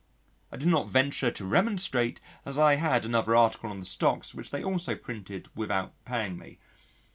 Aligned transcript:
I 0.51 0.57
did 0.57 0.67
not 0.69 0.89
venture 0.89 1.29
to 1.29 1.45
remonstrate 1.45 2.19
as 2.43 2.57
I 2.57 2.77
had 2.77 3.05
another 3.05 3.35
article 3.35 3.69
on 3.69 3.77
the 3.77 3.85
stocks 3.85 4.33
which 4.33 4.49
they 4.49 4.63
also 4.63 4.95
printed 4.95 5.47
without 5.53 5.93
paying 6.05 6.39
me. 6.39 6.57